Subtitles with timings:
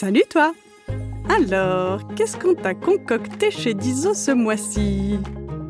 [0.00, 0.54] Salut toi
[1.28, 5.18] Alors, qu'est-ce qu'on t'a concocté chez Dizo ce mois-ci?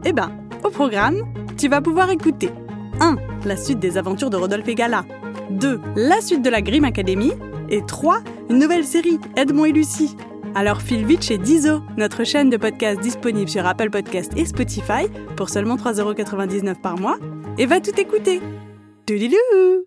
[0.04, 0.30] Eh ben,
[0.62, 1.22] au programme,
[1.56, 2.51] tu vas pouvoir écouter
[3.01, 3.17] 1.
[3.46, 5.06] La suite des aventures de Rodolphe et Gala
[5.49, 5.80] 2.
[5.96, 7.33] La suite de la Grimm Academy
[7.71, 8.19] et 3.
[8.51, 10.14] Une nouvelle série, Edmond et Lucie.
[10.54, 15.08] Alors file vite chez Dizo, notre chaîne de podcast disponible sur Apple Podcast et Spotify
[15.38, 17.16] pour seulement 3,99€ par mois
[17.56, 18.42] et va tout écouter.
[19.06, 19.87] Toudilou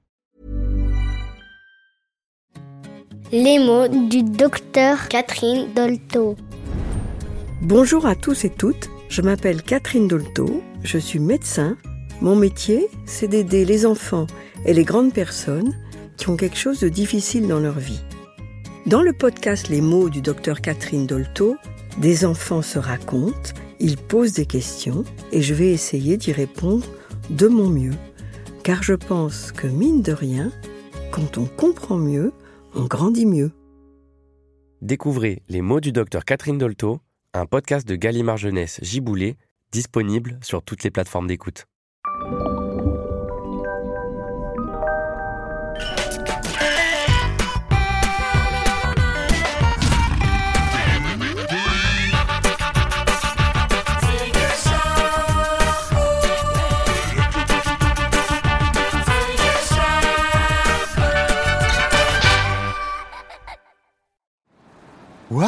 [3.33, 6.35] Les mots du docteur Catherine Dolto.
[7.61, 11.77] Bonjour à tous et toutes, je m'appelle Catherine Dolto, je suis médecin.
[12.19, 14.27] Mon métier, c'est d'aider les enfants
[14.65, 15.73] et les grandes personnes
[16.17, 18.01] qui ont quelque chose de difficile dans leur vie.
[18.85, 21.55] Dans le podcast Les mots du docteur Catherine Dolto,
[21.99, 26.85] des enfants se racontent, ils posent des questions et je vais essayer d'y répondre
[27.29, 27.95] de mon mieux.
[28.63, 30.51] Car je pense que mine de rien,
[31.11, 32.33] quand on comprend mieux,
[32.75, 33.51] on grandit mieux.
[34.81, 36.99] Découvrez Les mots du docteur Catherine Dolto,
[37.33, 39.37] un podcast de Gallimard Jeunesse Giboulé,
[39.71, 41.67] disponible sur toutes les plateformes d'écoute.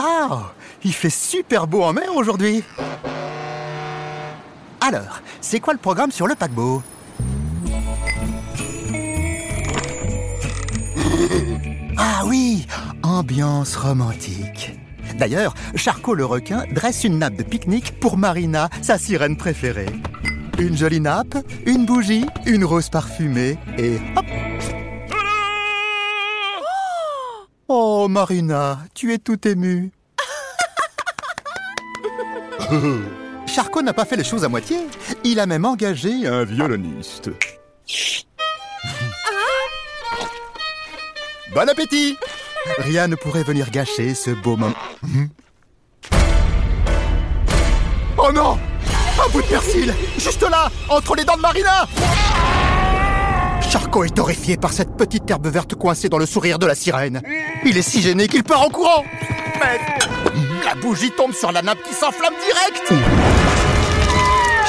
[0.03, 0.41] Waouh
[0.83, 2.63] Il fait super beau en mer aujourd'hui.
[4.81, 6.83] Alors, c'est quoi le programme sur le paquebot?
[11.97, 12.67] Ah oui
[13.01, 14.77] Ambiance romantique.
[15.17, 19.89] D'ailleurs, Charcot le requin dresse une nappe de pique-nique pour Marina, sa sirène préférée.
[20.59, 24.25] Une jolie nappe, une bougie, une rose parfumée et hop
[28.05, 29.89] Oh, Marina, tu es tout émue.
[33.47, 34.75] Charcot n'a pas fait les choses à moitié.
[35.23, 37.29] Il a même engagé un violoniste.
[41.55, 42.17] Bon appétit
[42.79, 44.75] Rien ne pourrait venir gâcher ce beau moment.
[48.17, 48.59] Oh non
[49.17, 51.87] Un bout de persil Juste là Entre les dents de Marina
[53.73, 57.23] Charcot est horrifié par cette petite herbe verte coincée dans le sourire de la sirène.
[57.65, 59.03] Il est si gêné qu'il part en courant.
[59.59, 59.79] Mais
[60.63, 62.93] la bougie tombe sur la nappe qui s'enflamme direct.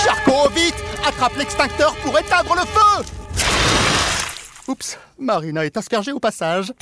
[0.03, 3.05] Charcot, vite Attrape l'extincteur pour éteindre le feu
[4.69, 6.73] Oups, Marina est aspergée au passage.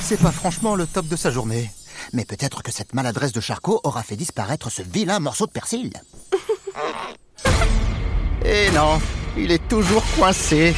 [0.00, 1.70] C'est pas franchement le top de sa journée.
[2.12, 5.92] Mais peut-être que cette maladresse de Charcot aura fait disparaître ce vilain morceau de persil.
[8.44, 8.98] Et non,
[9.36, 10.74] il est toujours coincé.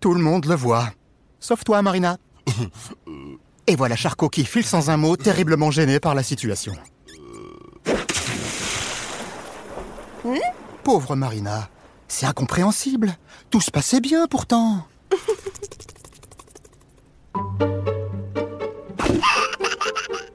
[0.00, 0.90] Tout le monde le voit.
[1.40, 2.16] Sauf toi, Marina.
[3.66, 6.74] Et voilà Charcot qui file sans un mot, terriblement gêné par la situation.
[10.84, 11.68] Pauvre Marina.
[12.08, 13.16] C'est incompréhensible.
[13.50, 14.86] Tout se passait bien pourtant.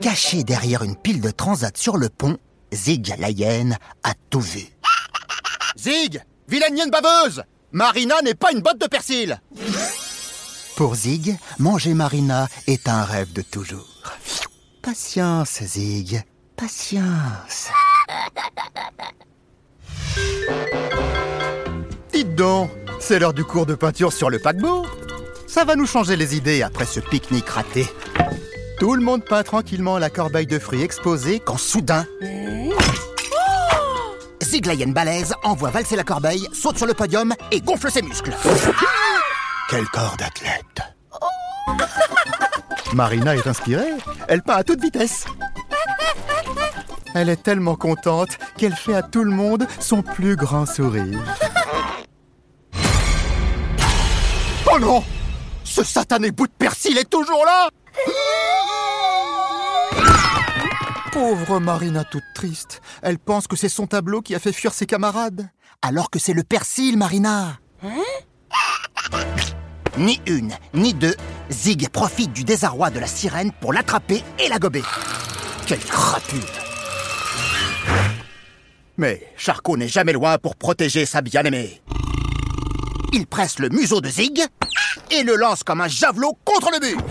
[0.02, 2.38] Caché derrière une pile de transat sur le pont,
[2.74, 4.68] Zig la hyène a tout vu.
[5.78, 9.40] Zig Vilaine baveuse Marina n'est pas une botte de persil
[10.76, 13.88] Pour Zig, manger Marina est un rêve de toujours.
[14.82, 16.22] Patience, Zig.
[16.58, 17.70] Patience.
[22.12, 22.70] Dites donc,
[23.00, 24.86] c'est l'heure du cours de peinture sur le paquebot.
[25.48, 27.88] Ça va nous changer les idées après ce pique-nique raté.
[28.78, 32.06] Tout le monde peint tranquillement la corbeille de fruits exposée quand soudain...
[34.52, 38.02] Zig la hyène balèze envoie valser la corbeille, saute sur le podium et gonfle ses
[38.02, 38.34] muscles.
[39.70, 40.82] Quel corps d'athlète
[42.94, 43.94] Marina est inspirée.
[44.28, 45.24] Elle peint à toute vitesse.
[47.16, 51.24] Elle est tellement contente qu'elle fait à tout le monde son plus grand sourire.
[54.70, 55.02] Oh non
[55.64, 57.70] Ce satané bout de persil est toujours là
[61.12, 62.82] Pauvre Marina toute triste.
[63.02, 65.50] Elle pense que c'est son tableau qui a fait fuir ses camarades.
[65.82, 67.60] Alors que c'est le persil, Marina.
[69.98, 71.16] Ni une, ni deux,
[71.50, 74.84] Zig profite du désarroi de la sirène pour l'attraper et la gober.
[75.68, 76.40] Quelle crapule
[78.98, 81.82] Mais Charcot n'est jamais loin pour protéger sa bien-aimée.
[83.12, 84.46] Il presse le museau de Zig
[85.12, 87.04] et le lance comme un javelot contre le mur.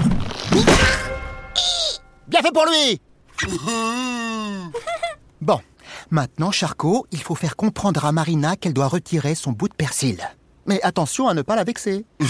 [2.29, 2.99] Bien fait pour lui
[5.40, 5.60] Bon,
[6.10, 10.19] maintenant Charcot, il faut faire comprendre à Marina qu'elle doit retirer son bout de persil.
[10.66, 12.04] Mais attention à ne pas la vexer.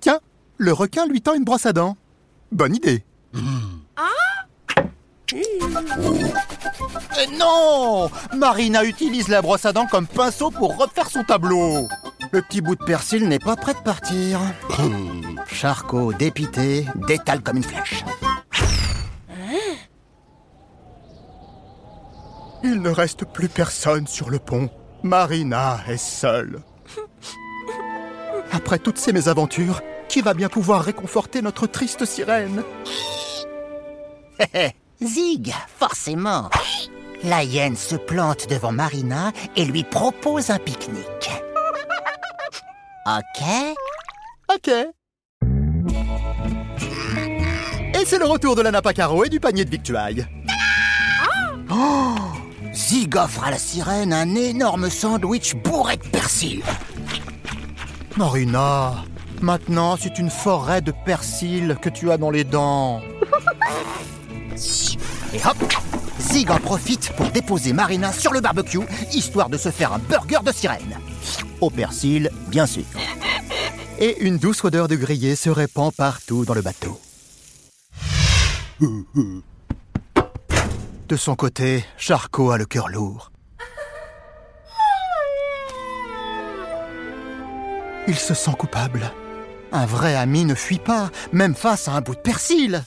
[0.00, 0.20] Tiens,
[0.58, 1.96] le requin lui tend une brosse à dents.
[2.50, 3.04] Bonne idée.
[7.18, 11.88] Eh non Marina utilise la brosse à dents comme pinceau pour refaire son tableau.
[12.32, 14.40] Le petit bout de persil n'est pas prêt de partir.
[15.46, 18.04] Charcot, dépité, détale comme une flèche.
[22.64, 24.70] Il ne reste plus personne sur le pont.
[25.02, 26.60] Marina est seule.
[28.52, 32.62] Après toutes ces mésaventures, qui va bien pouvoir réconforter notre triste sirène?
[35.02, 36.50] Zig, forcément.
[37.24, 41.30] La hyène se plante devant Marina et lui propose un pique-nique.
[43.06, 43.42] Ok?
[44.54, 44.70] Ok.
[47.94, 50.26] Et c'est le retour de la nappe à carreaux et du panier de victuailles.
[51.70, 52.14] Oh
[52.74, 56.62] Zig offre à la sirène un énorme sandwich bourré de persil.
[58.16, 59.04] Marina,
[59.42, 63.02] maintenant c'est une forêt de persil que tu as dans les dents.
[65.34, 65.56] Et hop
[66.18, 68.80] Zig en profite pour déposer Marina sur le barbecue,
[69.12, 70.98] histoire de se faire un burger de sirène.
[71.60, 72.84] Au persil, bien sûr.
[73.98, 76.98] Et une douce odeur de grillé se répand partout dans le bateau.
[81.12, 83.32] De son côté, Charcot a le cœur lourd.
[88.08, 89.12] Il se sent coupable.
[89.72, 92.82] Un vrai ami ne fuit pas, même face à un bout de persil.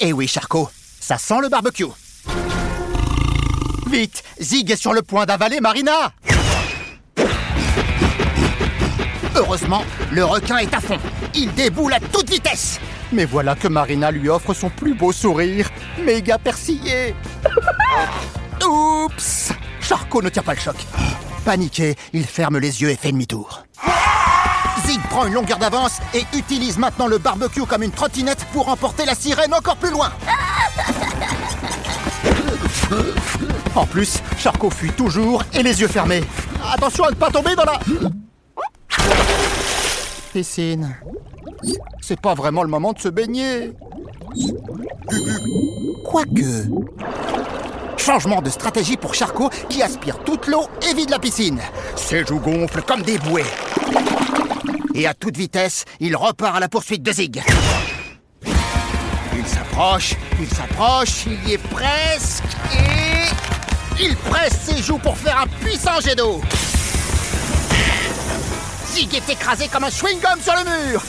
[0.00, 0.68] Eh oui, Charcot,
[1.00, 1.86] ça sent le barbecue.
[3.86, 6.12] Vite, Zig est sur le point d'avaler Marina.
[9.34, 10.98] Heureusement, le requin est à fond.
[11.34, 12.78] Il déboule à toute vitesse.
[13.12, 15.68] Mais voilà que Marina lui offre son plus beau sourire,
[16.04, 17.14] méga persillé.
[18.66, 20.76] Oups Charcot ne tient pas le choc.
[21.44, 23.64] Paniqué, il ferme les yeux et fait demi-tour.
[24.86, 29.04] Zig prend une longueur d'avance et utilise maintenant le barbecue comme une trottinette pour emporter
[29.04, 30.12] la sirène encore plus loin.
[33.76, 36.24] En plus, Charcot fuit toujours et les yeux fermés.
[36.72, 37.78] Attention à ne pas tomber dans la...
[40.32, 40.96] Piscine.
[42.00, 43.72] C'est pas vraiment le moment de se baigner.
[46.04, 46.66] Quoique...
[47.96, 51.60] Changement de stratégie pour Charcot qui aspire toute l'eau et vide la piscine.
[51.96, 53.44] Ses joues gonflent comme des bouées.
[54.94, 57.42] Et à toute vitesse, il repart à la poursuite de Zig.
[58.46, 63.28] Il s'approche, il s'approche, il y est presque et...
[64.02, 66.40] Il presse ses joues pour faire un puissant jet d'eau.
[68.90, 71.02] Zig est écrasé comme un chewing-gum sur le mur.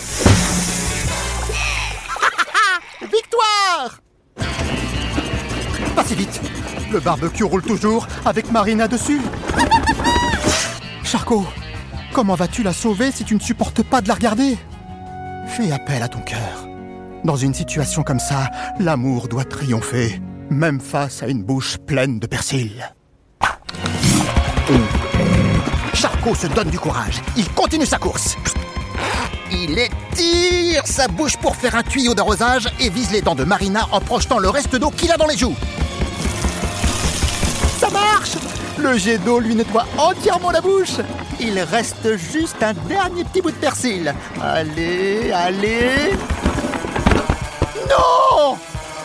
[3.02, 4.00] Victoire
[5.96, 6.40] Pas si vite.
[6.92, 9.22] Le barbecue roule toujours avec Marina dessus.
[11.04, 11.46] Charcot,
[12.14, 14.58] comment vas-tu la sauver si tu ne supportes pas de la regarder?
[15.48, 16.68] Fais appel à ton cœur.
[17.24, 22.28] Dans une situation comme ça, l'amour doit triompher, même face à une bouche pleine de
[22.28, 22.94] persil.
[26.24, 27.22] Se donne du courage.
[27.36, 28.38] Il continue sa course.
[29.52, 33.88] Il étire sa bouche pour faire un tuyau d'arrosage et vise les dents de Marina
[33.92, 35.56] en projetant le reste d'eau qu'il a dans les joues.
[37.80, 38.38] Ça marche
[38.78, 40.98] Le jet d'eau lui nettoie entièrement la bouche.
[41.40, 44.14] Il reste juste un dernier petit bout de persil.
[44.42, 46.18] Allez, allez.
[47.90, 48.58] Non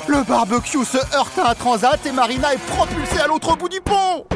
[0.06, 3.80] Le barbecue se heurte à un transat et Marina est propulsée à l'autre bout du
[3.80, 4.26] pont.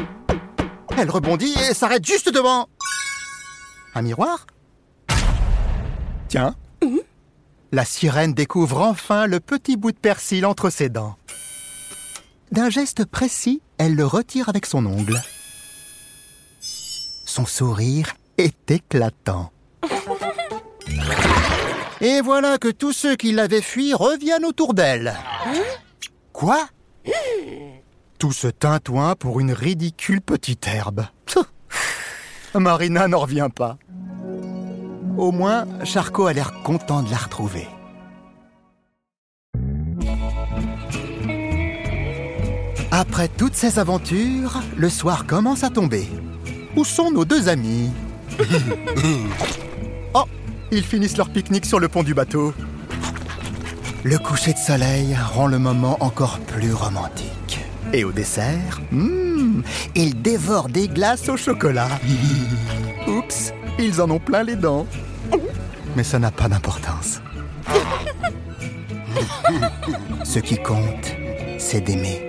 [0.97, 2.67] Elle rebondit et s'arrête juste devant.
[3.95, 4.45] Un miroir?
[6.27, 6.55] Tiens.
[7.71, 11.15] La sirène découvre enfin le petit bout de persil entre ses dents.
[12.51, 15.21] D'un geste précis, elle le retire avec son ongle.
[17.25, 19.51] Son sourire est éclatant.
[22.01, 25.13] Et voilà que tous ceux qui l'avaient fui reviennent autour d'elle.
[26.33, 26.67] Quoi?
[28.21, 31.07] Tout ce tintouin pour une ridicule petite herbe.
[32.53, 33.79] Marina n'en revient pas.
[35.17, 37.67] Au moins, Charcot a l'air content de la retrouver.
[42.91, 46.07] Après toutes ces aventures, le soir commence à tomber.
[46.75, 47.89] Où sont nos deux amis?
[50.13, 50.25] Oh,
[50.71, 52.53] ils finissent leur pique-nique sur le pont du bateau.
[54.03, 57.30] Le coucher de soleil rend le moment encore plus romantique.
[57.93, 59.61] Et au dessert, hmm,
[59.95, 61.89] ils dévorent des glaces au chocolat.
[63.07, 64.85] Oups, ils en ont plein les dents.
[65.95, 67.21] Mais ça n'a pas d'importance.
[70.23, 71.15] Ce qui compte,
[71.57, 72.21] c'est d'aimer,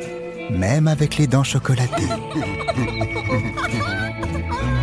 [0.50, 2.02] même avec les dents chocolatées.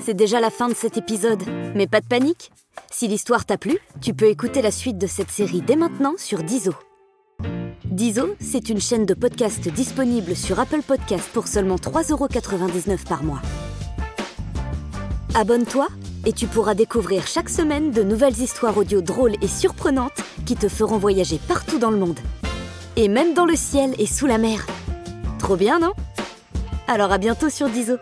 [0.00, 1.42] C'est déjà la fin de cet épisode,
[1.74, 2.50] mais pas de panique
[2.90, 6.42] Si l'histoire t'a plu, tu peux écouter la suite de cette série dès maintenant sur
[6.42, 6.72] Dizo.
[7.84, 13.42] Dizo, c'est une chaîne de podcast disponible sur Apple Podcasts pour seulement 3,99€ par mois.
[15.34, 15.88] Abonne-toi
[16.26, 20.68] et tu pourras découvrir chaque semaine de nouvelles histoires audio drôles et surprenantes qui te
[20.68, 22.18] feront voyager partout dans le monde.
[22.96, 24.66] Et même dans le ciel et sous la mer.
[25.38, 25.92] Trop bien, non?
[26.86, 27.96] Alors à bientôt sur Dizo.